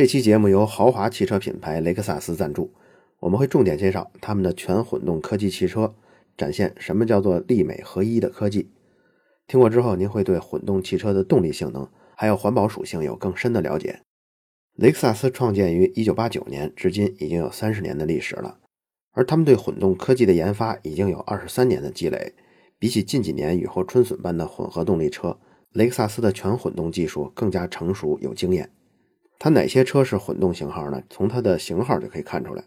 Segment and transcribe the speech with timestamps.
[0.00, 2.72] 这期节目由豪华汽车品牌雷克萨斯赞助，
[3.18, 5.94] 我们会重点介绍他们的全混动科技汽车，
[6.38, 8.70] 展现什么叫做力美合一的科技。
[9.46, 11.86] 听过之后，您会对混动汽车的动力性能
[12.16, 14.00] 还有环保属性有更深的了解。
[14.76, 18.56] 雷克萨斯创建于1989年，至今已经有三十年的历史了，
[19.12, 22.32] 而他们对混动科技的研发已经有二十三年的积累。
[22.78, 25.38] 比起近几年雨后春笋般的混合动力车，
[25.72, 28.70] 雷克萨斯的全混动技术更加成熟有经验。
[29.40, 31.02] 它哪些车是混动型号呢？
[31.08, 32.62] 从它的型号就可以看出来。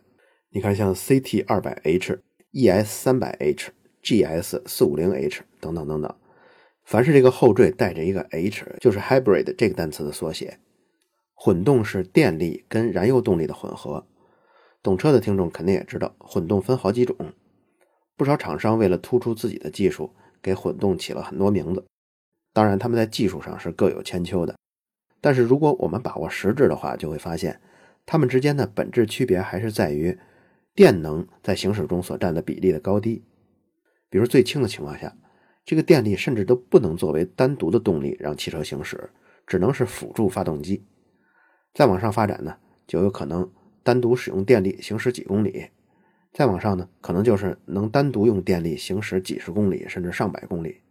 [0.49, 2.19] 你看，像 CT 二百 H、
[2.51, 6.15] ES 三百 H、GS 四五零 H 等等等等，
[6.83, 10.57] 凡是这个后缀带着一个 H，就是 hybrid 这个单词的缩写。
[11.35, 14.07] 混动是电力跟燃油动力的混合。
[14.81, 17.15] 懂车的听众肯定也知道，混动分好几种。
[18.17, 20.11] 不少厂商为了突出自己的技术，
[20.41, 21.85] 给混动起了很多名字。
[22.51, 24.55] 当然，他们在技术上是各有千秋的。
[25.23, 27.61] 但是，如果我们把握实质的话，就会发现，
[28.05, 30.19] 它们之间的本质区别还是在于
[30.75, 33.23] 电能在行驶中所占的比例的高低。
[34.09, 35.15] 比如最轻的情况下，
[35.63, 39.11] 这个电力甚至都不能作为单独的动力让汽车行驶，
[39.47, 40.85] 只能是辅助发动机。
[41.73, 43.49] 再往上发展呢，就有可能
[43.81, 45.69] 单独使用电力行驶几公里；
[46.33, 50.81] 再往上呢，可能就是能单独用电力行驶几十公里甚至上百公里。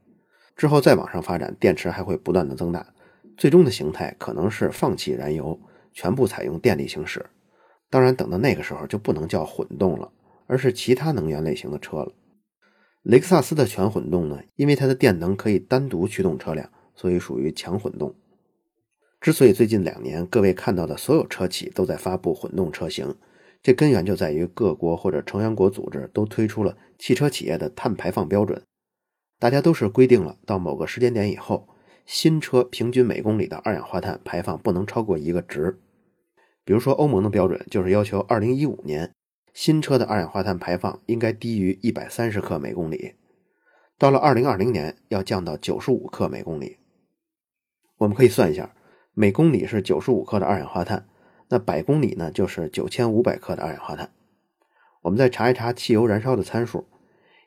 [0.57, 2.95] 之后再往上发展，电池还会不断的增大。
[3.37, 5.59] 最终的形态可能是放弃燃油，
[5.93, 7.27] 全部采用电力行驶。
[7.91, 10.11] 当然，等到那个时候就不能叫混动了，
[10.47, 12.13] 而是其他能源类型的车了。
[13.03, 18.15] 雷克萨斯的全混动呢，因为它的电能可以单独驱动车辆，所以属于强混动。
[19.21, 23.15] 之所以最近两年各位看到的所有车企都在发布混动车型，
[23.63, 28.63] 这根源就在于各国或者成员国组织都推出了汽车企业的碳排放标准，
[29.39, 31.69] 大家都是规定了到某个时间点以后。
[32.13, 35.81] 新车平均每公里的二氧化碳排放不能超过一个值，
[36.63, 39.15] 比如说欧盟的标准就是要求2015年
[39.55, 43.15] 新车的二氧化碳排放应该低于130克每公里，
[43.97, 46.77] 到了2020年要降到95克每公里。
[47.97, 48.75] 我们可以算一下，
[49.15, 51.09] 每公里是95克的二氧化碳，
[51.49, 54.13] 那百公里呢就是9500克的二氧化碳。
[55.01, 56.87] 我们再查一查汽油燃烧的参数，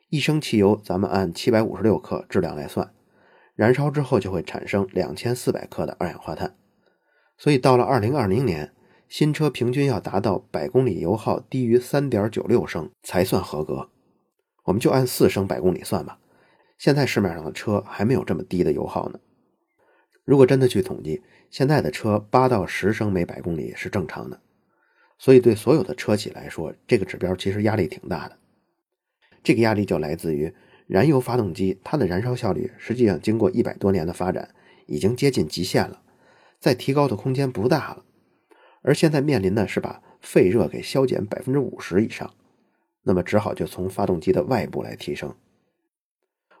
[0.08, 2.92] 一升汽油咱们按756克质量来算。
[3.56, 6.54] 燃烧之后就会产生两千四百克的二氧化碳，
[7.38, 8.74] 所以到了二零二零年，
[9.08, 13.88] 新车平均要达到百公里油耗低于三点九六升才算合格。
[14.64, 16.18] 我们就按四升百公里算吧，
[16.76, 19.18] 现在市面上的车还没有这么低的油耗呢。
[20.22, 24.38] 如果真的去统计，现在的车八到十升每百公里是正常的，
[25.16, 28.36] 所以对所有的车企来说，这个指标其实压力挺大的。
[29.42, 30.54] 这个压力就来自于。
[30.86, 34.54] 燃油发动机，它的燃烧效率实际上经过一百多年的发展，
[34.86, 36.00] 已经接近极限了，
[36.60, 38.04] 再提高的空间不大了。
[38.82, 42.32] 而现在面临的是把废热给消减百分之五十以上，
[43.02, 45.34] 那么只好就从发动机的外部来提升。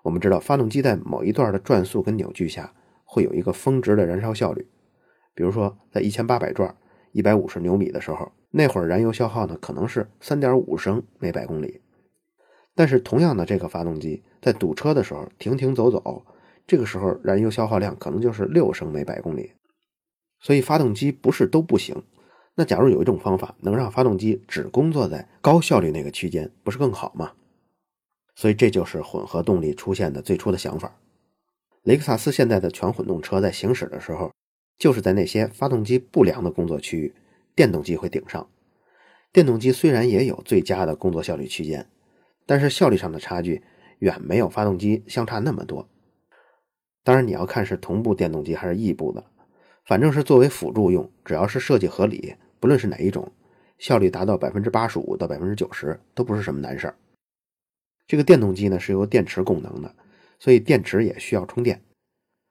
[0.02, 4.66] 我们知道，发动机在某一段的转速跟扭矩下，会有一个峰值的燃烧效率。
[5.34, 6.76] 比如说，在一千八百转、
[7.12, 11.80] 一百五十牛米的时候，那会儿燃油消耗呢可能是三点五升每百公里。
[12.76, 16.24] 但是，同样的这个发动机在堵车的时候停停走走，
[16.66, 19.52] 这个时候燃油消耗量可能就是六升每百公里。
[20.40, 22.02] 所以，发动机不是都不行。
[22.54, 27.32] 那假如有一种方法能让发动机只工作在高效率那个区间，不是更好吗？
[28.34, 30.98] 所以，这就是混合动力出现的最初的想法。
[31.82, 34.30] 雷克萨斯现在的全混动车在行驶的时候，
[34.76, 37.14] 就是在那些发动机不良的工作区域，
[37.54, 38.46] 电动机会顶上。
[39.32, 41.88] 电动机虽然也有最佳的工作效率区间。
[42.46, 43.62] 但是效率上的差距
[43.98, 45.88] 远没有发动机相差那么多。
[47.02, 49.24] 当然，你要看是同步电动机还是异步的，
[49.84, 53.32] 反正是作为辅助用，只要是设计合理，不论是哪一种，
[53.78, 56.96] 效率达到百分之八十五到百分之九十都不是什么难事儿。
[58.06, 59.94] 这个电动机呢是由电池供能的，
[60.38, 61.82] 所以电池也需要充电。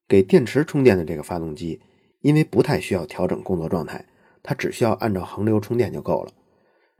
[0.07, 1.81] 给电池充电的这个发动机，
[2.21, 4.05] 因为不太需要调整工作状态，
[4.43, 6.31] 它只需要按照恒流充电就够了。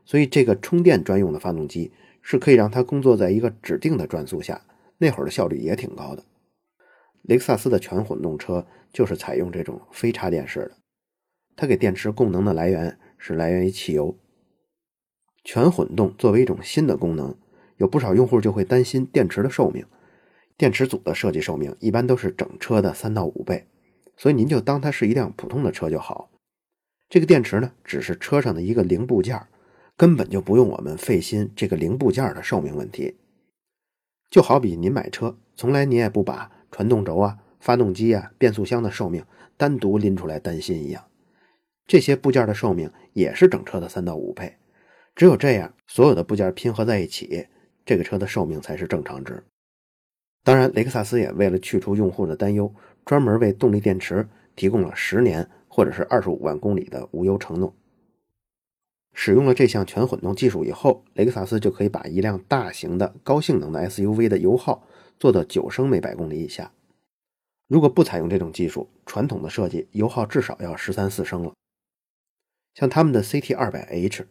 [0.03, 1.91] 所以这个充电专用的发动机。
[2.27, 4.59] 是可以让它工作在一个指定的转速下，
[4.97, 6.23] 那会儿的效率也挺高的。
[7.21, 10.71] 雷克萨斯的全混动车就是采用这种非插电式的，
[11.55, 14.17] 它给电池供能的来源是来源于汽油。
[15.43, 17.37] 全混动作为一种新的功能，
[17.77, 19.85] 有不少用户就会担心电池的寿命。
[20.57, 23.67] 电池组的设计寿命一般都是整车的三到五倍，
[24.17, 26.31] 所以您就当它是一辆普通的车就好。
[27.07, 29.39] 这个电池呢，只是车上的一个零部件
[29.97, 33.15] 根本就不用我们费心这个零部件的寿命问题，
[34.29, 39.25] 就好比您买车，从来您也不把传动轴啊、发动机啊、变速箱的寿命
[39.55, 41.05] 单独拎出来担心一样。
[41.87, 44.57] 这些部件的寿命也是整车的三到五倍。
[45.15, 47.47] 只有这样，所有的部件拼合在一起，
[47.85, 49.43] 这个车的寿命才是正常值。
[50.43, 52.73] 当然，雷克萨斯也为了去除用户的担忧，
[53.05, 54.27] 专门为动力电池
[54.57, 57.73] 提供了十年或者是二十五万公里的无忧承诺。
[59.15, 64.85] 使用了这项全混动技术以后，雷克萨斯就可以把一辆大型的高性能的 SUV 的油耗
[65.17, 66.71] 做到九升每百公里以下。
[67.67, 71.53] 如果不采用这种技术，传统的设计油耗至少要十三四升了。
[72.75, 74.27] 像他们的 CT 二百 H。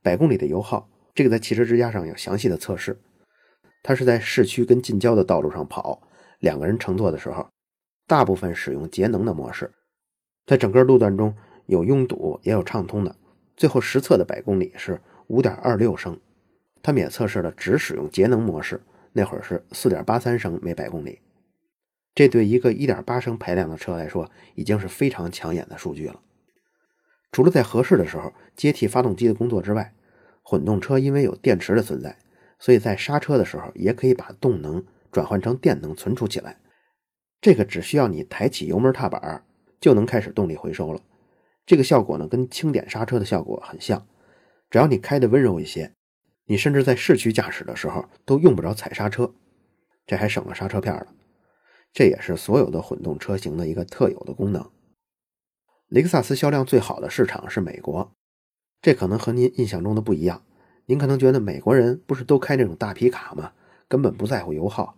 [0.00, 2.96] 百公里的油耗，这个在汽车之家上有详细的测试。
[3.82, 6.00] 它是在市区跟近郊的道路上跑，
[6.38, 7.48] 两个人乘坐的时候，
[8.06, 9.72] 大部分使用节能的模式，
[10.46, 11.34] 在整个路段中
[11.66, 13.16] 有拥堵也有畅通的。
[13.58, 16.18] 最后实测的百公里是五点二六升。
[16.80, 18.80] 他们也测试了只使用节能模式，
[19.12, 21.18] 那会儿是四点八三升每百公里。
[22.14, 26.20] 这对一个一点八升排量的车来说，已经是非常抢眼的数据了。
[27.32, 29.92] 除了在合适的时候接替发动机的工作之外，
[30.42, 32.16] 混动车因为有电池的存在，
[32.60, 36.58] 所以在刹车的时候也可以把动能转换成电能存储起来。
[37.40, 39.44] 这个只需要你抬起油门踏板
[39.80, 41.00] 就能开始动力回收了。
[41.68, 44.06] 这个效果呢跟轻点刹车的效果很像。
[44.70, 45.92] 只要你开的温柔一些，
[46.46, 49.34] 你甚至在市区驾驶的时候都用不着踩刹车，
[50.06, 51.08] 这还省了刹车片了。
[51.92, 54.66] 这也是所有的混动车型的一个特有的功能。
[55.88, 58.14] 雷克萨斯销量最好的市场是美国，
[58.80, 60.42] 这可能和您印象中的不一样。
[60.86, 63.52] 您可能觉得美国人不是都开那种大皮卡吗？
[63.86, 64.96] 根本不在乎油耗。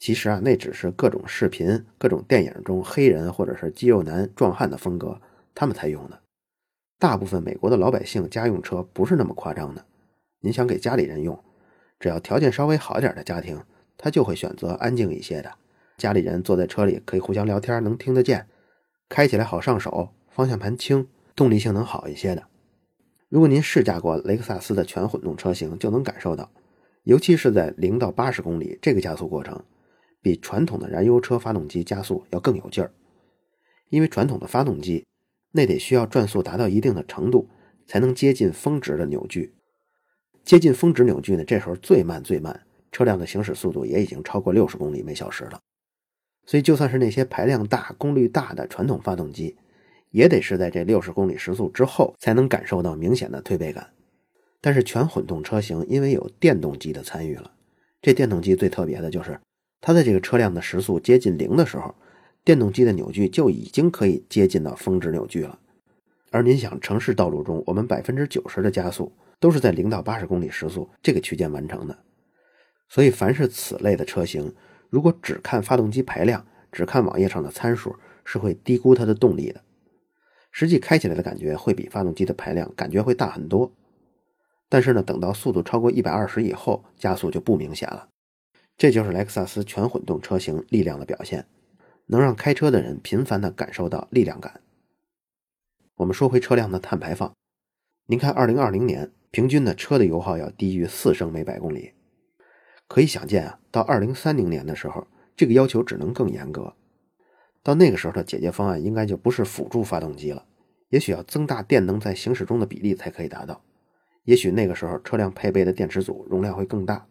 [0.00, 5.20] 其实啊，那只是各种视频、各种电影中黑人或者是肌肉男、壮汉的风格，
[5.54, 6.20] 他们才用的。
[6.98, 9.84] 大部分美国的老百姓家用车不是那么夸张的。
[10.40, 11.42] 您想给家里人用，
[11.98, 13.62] 只要条件稍微好点的家庭，
[13.96, 15.52] 他就会选择安静一些的。
[15.96, 18.48] 家里人坐在车里可以互相聊天，能听得见。
[19.08, 22.42] 开起来好上手，方向盘轻，动力性能好一些的。
[23.28, 26.50] 如果您试驾过雷克萨斯的全混动车型，就能感受到，
[27.02, 29.62] 尤其是在零到八十公里这个加速过程，
[30.22, 32.92] 比传统的燃油车发动机加速要更有劲儿。
[33.90, 35.06] 因为传统的发动机，
[35.56, 37.48] 那得需要转速达到一定的程度，
[37.86, 39.54] 才能接近峰值的扭矩。
[40.44, 45.60] 接近峰值扭矩呢，这时候最慢最慢，车辆的行驶速度也已经超过六十公里每小时了。
[46.44, 49.56] 所以，就算是那些排量大、功率大的传统发动机，
[50.10, 53.88] 也得是在这六十公里时速之后才能感受到明显的推背感。
[54.60, 57.52] 但是，全混动车型因为有电动机的参与了，
[58.02, 59.38] 这电动机最特别的就是，
[59.80, 61.94] 它在这个车辆的时速接近零的时候，
[62.44, 65.58] 电动机的扭矩就已经可以接近到峰值扭矩了。
[66.30, 69.10] 而您想，城市道路中，我们百分之九十的加速
[69.40, 71.98] 都是在零到八十公里时速这个区间完成的。
[72.88, 74.54] 所以，凡是此类的车型。
[74.90, 79.60] 如果只看发动机排量，只看网页上的参数，是会低估它的动力的。
[80.52, 83.72] 实际开起来的感觉会比发动机的排量感觉会大很多。
[84.68, 88.08] 但是呢，等到速度超过一百二十以后，加速就不明显了。
[88.76, 91.46] 这就是雷克萨斯全混动车型力量的表现，
[92.06, 94.60] 能让开车的人频繁地感受到力量感。
[95.96, 97.32] 我们说回车辆的碳排放，
[98.06, 101.92] 您看，二零二零年平均的车的油耗要低于四升每百公里。
[102.86, 105.06] 可以想见啊，到二零三零年的时候，
[105.36, 106.74] 这个要求只能更严格。
[107.62, 110.44] 到那个时候的解决方案应该就不是辅助发动机了，
[110.90, 113.62] 也许要增大电能在行驶中的比例才可以达到。
[114.24, 117.06] 也许那个时候车辆配备的电池组容量会更大。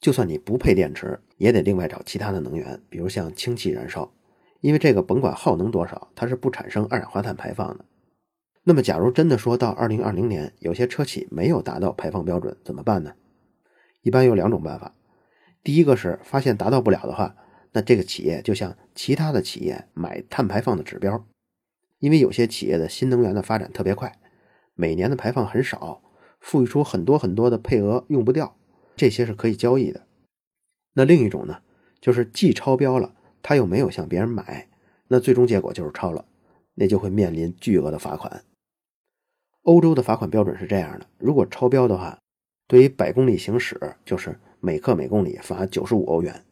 [0.00, 4.10] 就算你不配电池，也得另外找其他的能源，比如像氢气燃烧，
[4.60, 7.84] 因为这个甭管耗能多少，它是不产生二氧化碳排放的。
[8.64, 13.12] 那么，假如真的说到二零二零年，有些车企没有达到排放标准，怎么办呢？
[14.02, 14.94] 一般有两种办法，
[15.62, 17.36] 第一个是发现达到不了的话，
[17.72, 21.26] 那这个企业就像其他的企业买碳排放的指标，
[21.98, 24.18] 因为有些企业的新能源的发展特别快，
[24.74, 26.02] 每年的排放很少，
[26.38, 28.56] 赋予出很多很多的配额用不掉，
[29.00, 30.06] 这些是可以交易的。
[30.92, 31.62] 那另一种呢，
[32.02, 34.68] 就是既超标了，他又没有向别人买，
[35.08, 36.26] 那最终结果就是超了，
[36.74, 38.44] 那就会面临巨额的罚款。
[39.62, 42.18] 欧洲的罚款标准是这样的，如果超标的话。
[42.66, 46.44] 对于百公里行驶，就是每克每公里罚九十五欧元。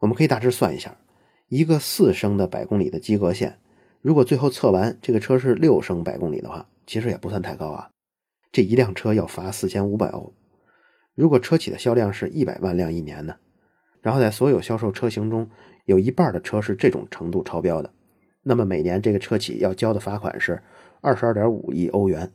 [0.00, 0.98] 我们可以大致算一下，
[1.48, 3.58] 一个四升的百公里的及格线，
[4.02, 7.88] 如果最后测完这个车是六升百公里的话，其实也不算太高啊。
[8.52, 10.34] 这一辆车要罚四千五百欧。
[11.14, 13.36] 如果车企的销量是一百万辆一年呢，
[14.02, 15.48] 然后在所有销售车型中
[15.84, 17.92] 有一半的车是这种程度超标的，
[18.42, 20.62] 那么每年这个车企要交的罚款是
[21.00, 22.32] 二十二点五亿欧元。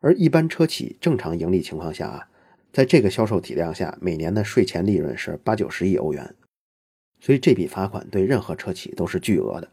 [0.00, 2.28] 而一般车企正常盈利情况下啊，
[2.72, 6.34] 在这个销售体量下，每年的税前利润是八九十亿欧元，
[7.20, 9.70] 所以这笔罚款对任何车企都是巨额的。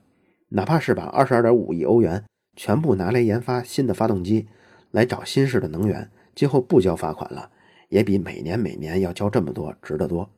[0.50, 2.26] 哪怕是把二十二点五亿欧元
[2.56, 4.48] 全部拿来研发新的发动机，
[4.92, 7.50] 来找新式的能源，今后不交罚款了，
[7.92, 10.32] 也比每年每年要交这么多值得多。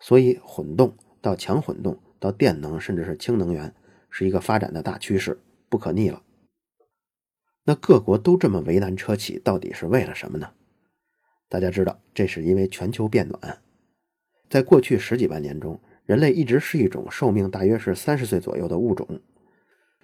[0.00, 3.72] 所以，混动到强混动到电能，甚至是氢能源，
[4.10, 5.38] 是一个发展的大趋势，
[5.68, 6.22] 不可逆了。
[7.62, 10.50] 那各国都这么为难车企，到底是为了什么呢？
[11.48, 13.62] 大家知道，这是因为全球变暖。
[14.50, 19.20] 在过去十几万年中，人类一直是一种寿命大约是三十岁左右的物种，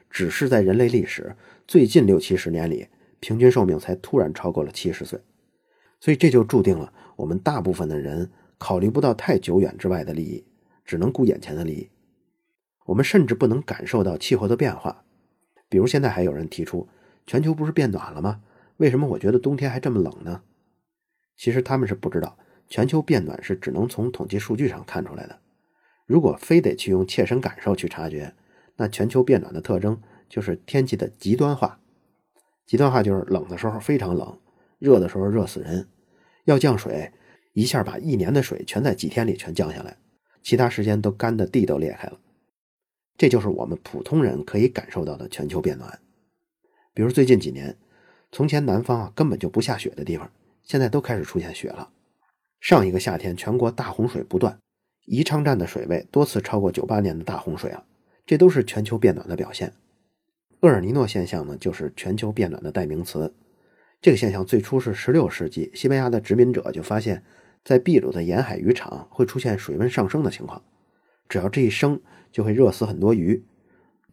[0.09, 1.37] 只是在人类历史
[1.67, 2.87] 最近六七十年里，
[3.19, 5.21] 平均寿命才突然超过了七十岁。
[6.01, 10.45] 所以这就注定了我们大部分的人考虑不到太久远之外的利益，
[10.85, 11.89] 只能顾眼前的利益。
[12.87, 15.05] 我们甚至不能感受到气候的变化。
[15.69, 16.89] 比如现在还有人提出。
[17.27, 18.41] 全球不是变暖了吗？
[18.79, 20.43] 为什么我觉得冬天还这么冷呢？
[21.37, 25.39] 其实他们是不知道，全球变暖是只能从统计数据上看出来的。
[26.07, 28.35] 如果非得去用切身感受去察觉，
[28.77, 31.79] 那全球变暖的特征就是天气的极端化。
[32.67, 34.37] 极端化就是冷的时候非常冷，
[34.81, 35.87] 热的时候热死人。
[36.47, 37.13] 要降水，
[37.53, 39.97] 一下把一年的水全在几天里全降下来，
[40.43, 42.19] 其他时间都干的地都裂开了。
[43.17, 46.01] 这就是我们普通人可以感受到的全球变暖。
[46.95, 47.77] 比如最近几年，
[48.33, 50.33] 从前南方啊根本就不下雪的地方，
[50.65, 51.91] 现在都开始出现雪了。
[52.59, 54.59] 上一个夏天，全国大洪水不断，
[55.05, 57.85] 宜昌站的水位多次超过九八年的大洪水啊，
[58.25, 59.73] 这都是全球变暖的表现。
[60.61, 63.35] 厄尔尼诺现象呢，就是全球变暖的代名词。
[64.01, 67.23] 这个现象最初是十六世纪西班牙的殖民者就发现，
[67.65, 70.63] 在秘鲁的沿海渔场会出现水温上升的情况，
[71.29, 72.01] 只要这一升，
[72.33, 73.45] 就会热死很多鱼。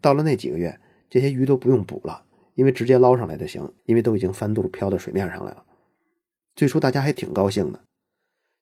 [0.01, 0.79] 到了那几个月，
[1.09, 2.25] 这些鱼都不用捕了。
[2.55, 5.63] 因为直接捞上来就行，因为都已经翻肚飘到水面上来了。
[6.55, 7.79] 最初大家还挺高兴的，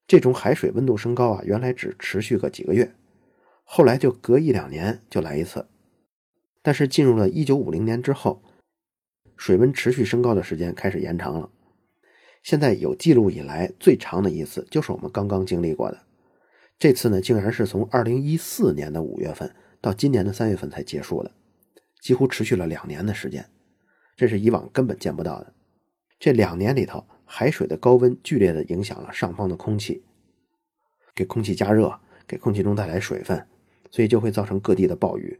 [0.05, 2.93] 这种海水温度升高啊，原来只持续个几个月，
[3.63, 5.69] 后来就隔一两年就来一次。
[6.61, 8.43] 但是进入了一九五零年之后，
[9.37, 11.49] 水温持续升高的时间开始延长了。
[12.43, 16.03] 现在有记录以来最长的一次就是我们刚刚经历过的，
[16.77, 21.31] 这次呢竟然是从二零一四年的五月份到今年的三月份才结束的，
[22.01, 23.49] 几乎持续了两年的时间。
[24.15, 25.53] 这是以往根本见不到的。
[26.19, 30.05] 这两年里头，海水的高温剧烈的影响了上方的空气，
[31.13, 33.45] 给空气加热，给空气中带来水分，
[33.91, 35.39] 所以就会造成各地的暴雨。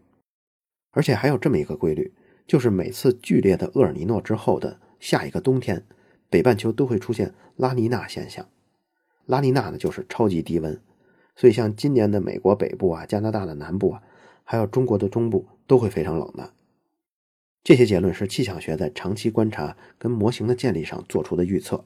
[0.92, 2.14] 而且还有这么一个规律，
[2.48, 5.86] 就是每次剧烈的厄尔尼诺之后的下一个冬天，
[6.30, 8.48] 北半球都会出现拉尼娜现象。
[9.25, 10.80] 拉尼娜呢，就是超级低温，
[11.36, 14.04] 所以像今年的美国北部啊、加拿大的南部啊，
[14.44, 16.54] 还有中国的中部，都会非常冷的。
[17.64, 21.84] 这些结论是气象学在长期观察跟模型的建立上做出的预测。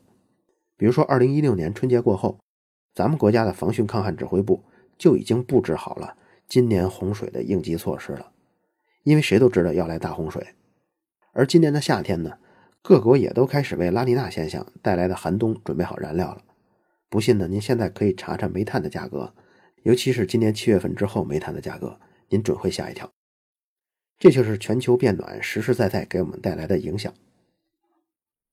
[0.76, 2.38] 比如说，二零一六年春节过后，
[2.94, 4.66] 咱们国家的防汛抗旱指挥部
[4.98, 6.18] 就已经布置好了
[6.50, 8.34] 今年洪水的应急措施了。
[9.04, 10.56] 因为谁都知道要来大洪水，
[11.32, 12.38] 而今年的夏天呢，
[12.82, 16.44] 各国也都开始为拉尼娜现象带来的寒冬准备好燃料了。
[17.10, 19.34] 不信呢，您现在可以查查煤炭的价格，
[19.84, 23.10] 尤其是今年七月份之后煤炭的价格，您准会吓一跳。
[24.20, 27.14] 这就是全球变暖实实在在给我们带来的影响。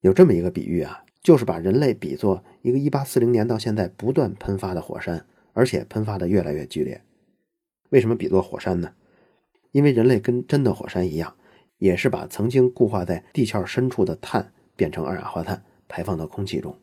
[0.01, 7.03] 有这么一个比喻啊，就是把人类比作一个1840年到现在不断喷发的火山，而且喷发的越来越剧烈。
[7.91, 8.95] 为什么比作火山呢？
[9.77, 11.37] 因为人类跟真的火山一样，
[11.77, 16.81] 也是把曾经固化在地壳深处的碳变成二氧化碳排放到空气中。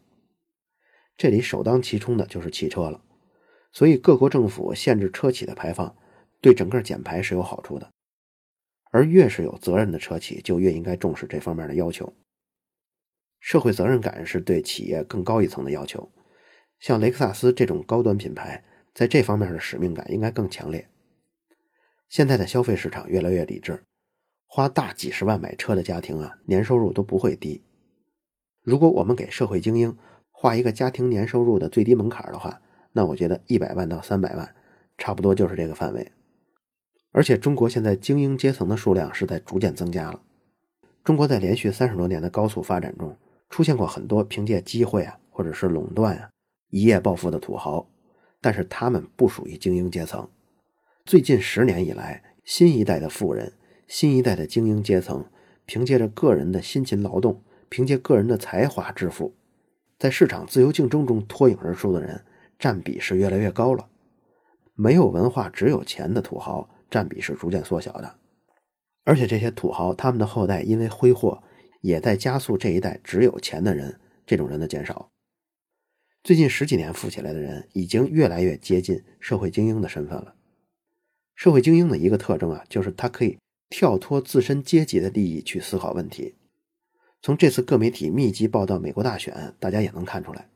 [1.18, 3.04] 这里首当其冲的就是汽车了，
[3.72, 5.96] 所以各国政府限制车企的排放，
[6.40, 7.90] 对整个减排是有好处的。
[8.92, 12.14] 而越是有责任的车企，就越应该重视这方面的要求。
[13.40, 16.12] 社会责任感是对企业更高一层的要求。
[16.80, 20.88] 像雷克萨斯这种高端品牌，在这方面的使命感应该更强烈。
[22.10, 23.84] 现在的消费市场越来越理智，
[24.46, 27.64] 花大几十万买车的家庭啊，年收入都不会低。
[28.62, 29.98] 如果我们给社会精英
[30.32, 34.56] 画一个家庭年收入的最低门槛的话，那我觉得一百万到三百万，
[34.98, 36.12] 差不多就是这个范围。
[37.12, 40.22] 而且中国现在精英阶层的数量是在逐渐增加了。
[41.04, 43.18] 中国在连续三十多年的高速发展中，
[43.50, 46.30] 出现过很多凭借机会啊，或者是垄断啊，
[46.70, 47.88] 一夜暴富的土豪，
[48.40, 50.30] 但是他们不属于精英阶层。
[51.06, 53.54] 最近十年以来，新一代的富人，
[53.88, 55.26] 新一代的精英阶层，
[55.66, 59.34] 凭借着个人的辛勤劳动，凭借个人的才华致富，
[60.00, 62.24] 在市场自由竞争中脱颖而出的人，
[62.58, 63.90] 占比是越来越高了。
[64.76, 66.70] 没有文化只有钱的土豪。
[66.90, 68.20] 占比是逐渐缩小的，
[69.04, 71.42] 而且这些土豪他们的后代因为挥霍，
[71.82, 75.10] 也在加速这一代只有钱的人这种人的减少。
[76.24, 80.36] 最近十几年富起来的人已经越来越接近社会精英的身份了。
[81.36, 83.38] 社会精英的一个特征啊，就是他可以
[83.70, 86.36] 跳脱自身阶级的利益去思考问题。
[87.22, 90.50] 从这次各媒体密集报道美国大选，大家也能看出来，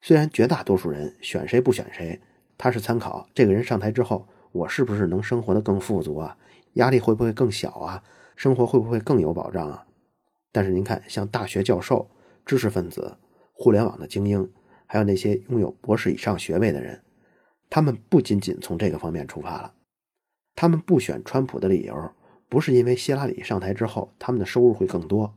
[0.00, 2.20] 虽然绝大多数人选谁不选谁，
[2.56, 6.36] 他是参考这个人上台之后，我是不是能生活的更富足啊，
[6.74, 8.02] 压力会不会更小啊，
[8.34, 9.86] 生活会不会更有保障啊？
[10.50, 12.10] 但是您看，像大学教授、
[12.46, 13.18] 知识分子、
[13.52, 14.50] 互联网的精英，
[14.86, 17.02] 还有那些拥有博士以上学位的人，
[17.68, 19.74] 他们不仅仅从这个方面出发了，
[20.60, 22.10] 他们不选川普的理由，
[22.48, 25.32] 不是因为希拉里上台之后他们的收入会更多。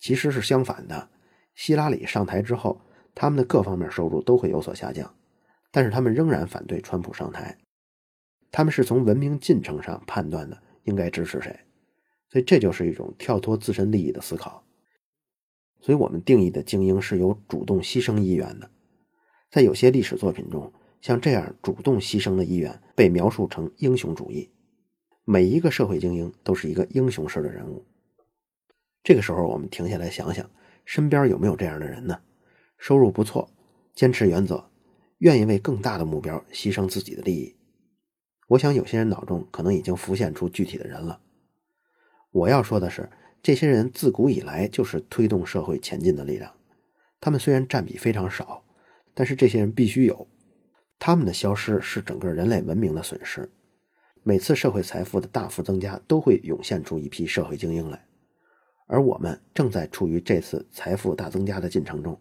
[0.00, 1.08] 其实是相反的，
[1.54, 2.80] 希拉里上台之后，
[3.14, 5.14] 他们的各方面收入都会有所下降，
[5.70, 7.56] 但是他们仍然反对川普上台。
[8.50, 11.56] 他们是从文明进程上判断的应该支持谁，
[12.28, 14.64] 所以这就是一种跳脱自身利益的思考。
[15.80, 18.68] 所以我们定义的精英是有主动牺牲意愿的，
[19.48, 24.50] 在有些历史作品中，像这样主动牺牲的意愿被描述成英雄主义。
[25.28, 27.84] 每一个社会精英都是一个英雄式的人物。
[29.02, 30.48] 这个时候，我们停下来想想，
[30.84, 32.20] 身边有没有这样的人呢？
[32.78, 33.50] 收入不错，
[33.92, 34.70] 坚持原则，
[35.18, 37.56] 愿意为更大的目标牺牲自己的利益。
[38.46, 41.20] 我想，有些人脑中可能已经浮现出具体的人了。
[42.30, 43.10] 我要说的是，
[43.42, 46.54] 这些人自古以来就是推动社会前进的力量。
[47.20, 48.62] 他们虽然占比非常少，
[49.12, 50.28] 但是这些人必须有。
[51.00, 53.50] 他们的消失是整个人类文明的损失。
[54.28, 58.08] 每次社会财富的大幅增加，都会涌现出一批社会精英来。
[58.88, 62.20] 而我们正在处于这次财富大增加的进程中。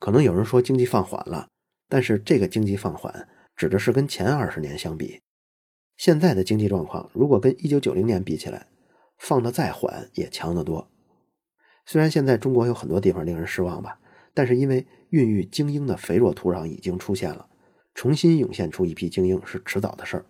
[0.00, 1.46] 可能有人说经济放缓了，
[1.88, 5.20] 但是这个经济放缓指的是跟前二十年相比。
[5.96, 8.66] 现在的经济状况如果跟一九九零年比起来，
[9.16, 10.90] 放的再缓也强得多。
[11.86, 14.00] 虽然现在中国有很多地方令人失望吧，
[14.34, 17.48] 但是因为孕育精英的肥沃土壤已经出现了，
[17.94, 20.26] 重新涌现出一批精英是迟早的事儿。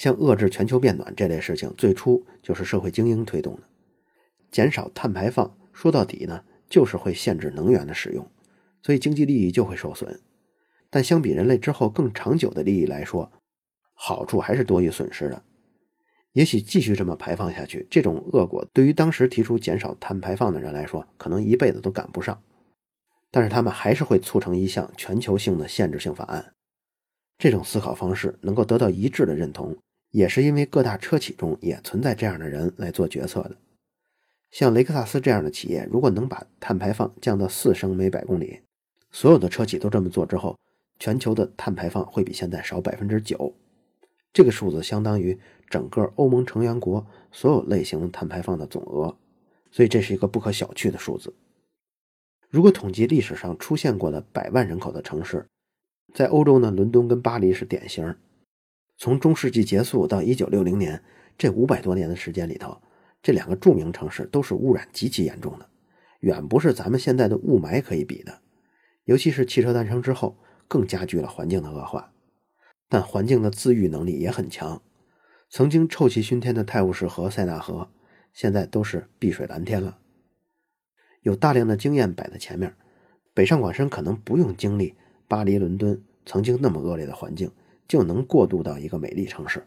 [0.00, 3.64] 像遏制全球变暖这类事情，最初就是社会精英推动的。
[4.50, 8.26] 减少碳排放，说到底呢，就是会限制能源的使用，
[8.82, 10.18] 所以经济利益就会受损。
[10.88, 13.30] 但相比人类之后更长久的利益来说，
[13.92, 15.42] 好处还是多于损失的。
[16.32, 22.42] 也许继续这么排放下去，这种恶果对于当时提出减少碳排放的人来说，可能一辈子都赶不上。
[23.30, 26.54] 但是他们还是会促成一项全球性的限制性法案。
[27.36, 29.74] 这种思考方式能够得到一致的认同，
[30.10, 33.56] 也是因为各大车企中也存在这样的人来做决策的。
[34.50, 38.60] 像雷克萨斯这样的企业，如果能把碳排放降到四升每百公里，
[39.12, 40.58] 所有的车企都这么做之后，
[40.98, 43.54] 全球的碳排放会比现在少百分之九。
[44.32, 49.16] 这个数字相当于整个欧盟成员国所有类型碳排放的总额，
[49.70, 51.32] 所以这是一个不可小觑的数字。
[52.48, 55.46] 如果统计历史上出现过的百万人口的城市，
[56.12, 58.16] 在欧洲呢，伦敦跟巴黎是典型。
[59.00, 61.02] 从中世纪结束到一九六零年
[61.38, 62.82] 这五百多年的时间里头。
[63.22, 65.66] 这两个著名城市都是污染极其严重的，
[66.20, 68.40] 远不是咱们现在的雾霾可以比的。
[69.04, 70.36] 尤其是汽车诞生之后，
[70.68, 72.12] 更加剧了环境的恶化。
[72.90, 74.82] 但环境的自愈能力也很强。
[75.48, 77.90] 曾经臭气熏天的泰晤士河、塞纳河，
[78.34, 79.98] 现在都是碧水蓝天了。
[81.22, 82.74] 有大量的经验摆在前面，
[83.32, 84.94] 北上广深可能不用经历
[85.26, 87.50] 巴黎、伦敦曾经那么恶劣的环境，
[87.90, 89.66] 就能过渡到一个美丽城市。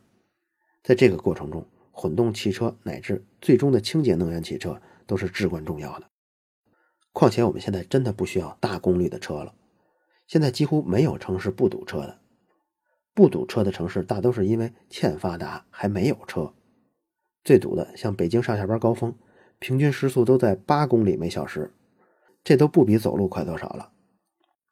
[0.81, 6.07] 在这个过程中，混动汽车乃至最终的清洁能源汽车都是至关重要的。
[7.11, 9.53] 况且我们现在真的不需要大功率的车了，
[10.25, 12.21] 现在几乎没有城市不堵车的。
[13.13, 16.53] 不堵车的城市大都是因为欠发达，还没有车。
[17.43, 19.13] 最堵的像北京上下班高峰，
[19.59, 21.73] 平均时速都在八公里每小时，
[22.41, 23.91] 这都不比走路快多少了。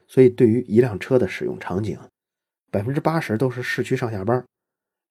[0.08, 2.00] 所以对于一辆车的使用场景，
[2.72, 4.44] 百分之八十都是市区上下班。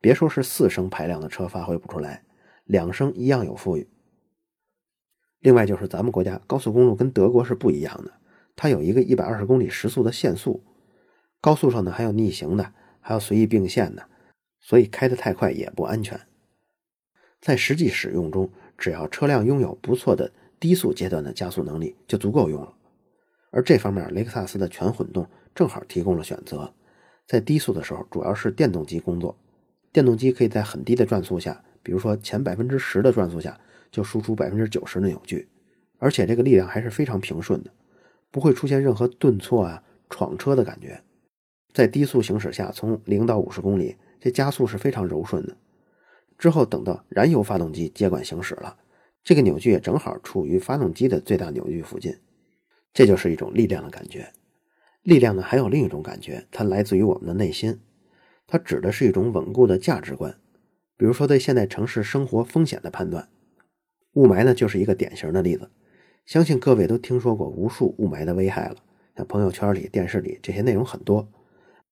[0.01, 2.25] 别说是四升排量的车发挥不出来，
[2.65, 3.87] 两升一样有富裕。
[5.41, 8.11] 另外就是咱们国家高速公路跟德国是不一样的，
[8.57, 10.65] 它有一个一百二十公里时速的限速，
[11.39, 14.09] 高速上呢还有逆行的，还有随意并线的，
[14.59, 16.19] 所以开得太快也不安全。
[17.39, 22.75] 在实际使用中，只要车辆拥有不错的低速阶段的加速能力就足够用了。
[23.51, 26.73] 而这方面，雷克萨斯的全混动正好提供了选择，
[27.31, 29.39] 在低速的时候主要是电动机工作。
[29.93, 33.57] 电动机可以在很低的转速下，比如说前百分之十的转速下，
[33.89, 35.49] 就输出百分之九十的扭矩，
[35.99, 37.71] 而且这个力量还是非常平顺的，
[38.33, 41.01] 不会出现任何顿挫啊、闯车的感觉。
[41.73, 45.57] 在低速行驶下，从零到五十公里，这加速是非常柔顺的。
[46.37, 48.77] 之后等到燃油发动机接管行驶了，
[49.23, 52.13] 这个扭矩也正好处于发动机的最大扭矩附近，
[52.93, 54.33] 这就是一种力量的感觉。
[55.03, 57.81] 力量呢，还有另一种感觉，它来自于我们的内心。
[58.47, 60.35] 它指的是一种稳固的价值观，
[60.97, 63.29] 比如说对现代城市生活风险的判断，
[64.15, 65.71] 雾霾呢就是一个典型的例子。
[66.27, 68.77] 相信各位都听说过无数雾霾的危害了，
[69.17, 71.29] 像朋友圈里、电视里这些内容很多。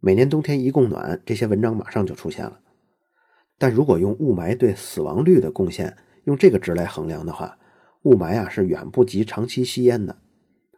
[0.01, 2.61] 每年冬天一供暖，这些文章马上就出现了。
[3.57, 7.59] 但如果用雾霾对死亡率的贡献用这个值来衡量的话，
[8.03, 10.17] 雾霾啊是远不及长期吸烟的。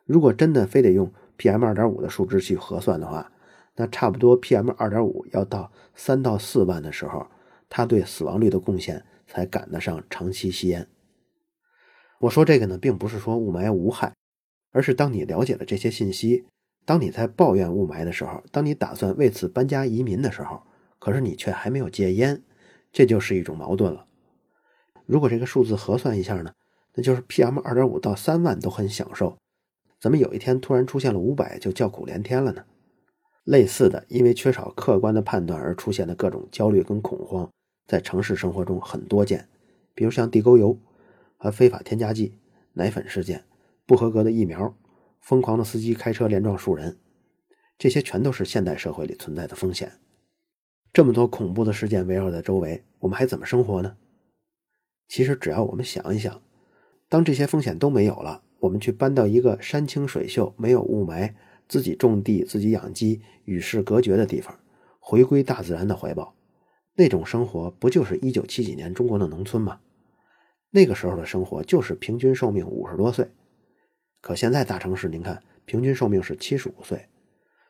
[0.07, 3.33] 如果真的非得用 PM 二点五的数值去核算的话，
[3.74, 7.26] 那差不多 PM 二点五要到三到四万的时候，
[7.70, 10.87] 它对死亡率的贡献才赶得上长期吸烟。
[12.18, 14.12] 我说这个呢，并不是说雾霾无害，
[14.70, 16.44] 而是当你了解了这些信息。
[16.85, 20.62] 当你在抱怨雾霾的时候，当你打算为此搬家移民的时候，
[20.98, 22.42] 可是你却还没有戒烟，
[22.92, 24.05] 这就是一种矛盾了。
[25.07, 26.53] 如果这个数字核算一下呢，
[26.94, 29.38] 那就是 PM 二点五到三万都很享受，
[30.01, 32.65] 怎么有一天突然出现了五百就叫苦连天了呢？
[33.45, 37.51] 类似的，因为缺少客观的判断而出现的各种焦虑跟恐慌，
[37.87, 39.49] 在城市生活中很多见，
[39.95, 40.79] 比如像地沟油
[41.37, 42.39] 和非法添加剂、
[42.73, 43.45] 奶粉事件、
[43.87, 44.77] 不合格的疫苗。
[45.21, 46.99] 疯狂的司机开车连撞数人，
[47.77, 49.93] 这些全都是现代社会里存在的风险。
[50.95, 53.99] 这么多恐怖的事件围绕在周围，我们还怎么生活呢？
[55.09, 56.41] 其实，只要我们想一想，
[57.11, 61.35] 当这些风险都没有了，我们去搬到一个山清水秀、没有雾霾、
[61.68, 64.59] 自己种地、自己养鸡、与世隔绝的地方，
[64.99, 66.35] 回归大自然的怀抱，
[66.94, 69.81] 那种生活不就是一九七几年中国的农村吗？
[70.70, 73.29] 那个时候的生活就是平均寿命五十多岁。
[74.20, 77.07] 可现在大城市，您看平均寿命是七十五岁，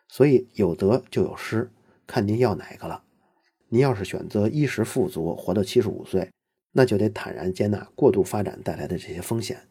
[0.09, 1.71] 所以有得就有失，
[2.07, 3.05] 看您要哪个了。
[3.69, 6.29] 您要是选择衣食富足，活到七十五岁，
[6.73, 9.69] 那就得坦然接纳过度发展带来的这些风险，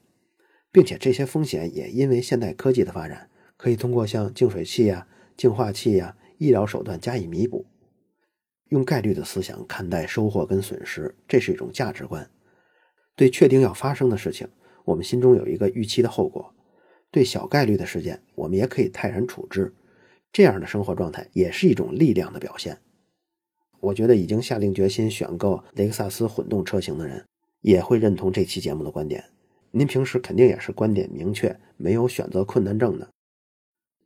[0.71, 7.65] 并且这些风险也因为现代科技的发展，可以通过像净水器呀、净化器呀、医疗手段加以弥补。
[8.69, 12.29] 用概率的思想看待收获跟损失，这是一种价值观。
[13.15, 14.47] 对确定要发生的事情，
[14.85, 16.53] 我们心中有一个预期的后果。
[17.11, 19.73] 对小概率的事件，我们也可以泰然处之，
[20.31, 22.77] 这样的生活状态也是一种力量的表现。
[23.79, 27.25] 我觉得已经下定决心选购雷克萨斯混动车型的人，
[27.61, 29.23] 也会认同这期节目的观点。
[29.71, 33.09] 您平时肯定也是观点明确，没有选择困难症的。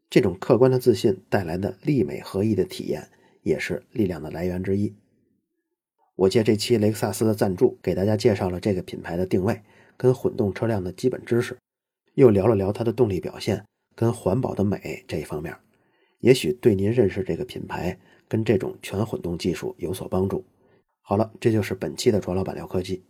[0.09, 3.09] 这种客观的自信带来的利美合一的体验，
[3.41, 4.93] 也是力量的来源之一。
[6.15, 9.61] 我借这期雷克萨斯的赞助，给大家介绍了这个品牌的定位
[9.97, 11.57] 跟混动车辆的基本知识。
[12.13, 15.55] 又聊了聊它的动力表现跟环保的美这一方面，
[16.19, 17.97] 也许对您认识这个品牌
[18.27, 20.45] 跟这种全混动技术有所帮助。
[21.01, 23.03] 好了，这就是本期的卓老板聊科技。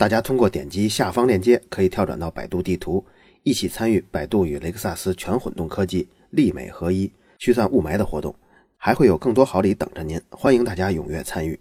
[0.00, 3.04] 大家通过点击下方链接，可以跳转到百度地图，
[3.42, 8.34] 一起参与百度与雷克萨斯全混动科技利美合一驱散雾霾的活动，
[8.78, 11.60] 还会有更多好礼等着您，欢迎大家踊跃参与。